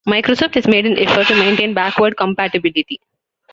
Microsoft 0.07 0.55
has 0.55 0.65
made 0.67 0.87
an 0.87 0.97
effort 0.97 1.27
to 1.27 1.35
maintain 1.35 1.75
backward 1.75 2.17
compatibility. 2.17 2.99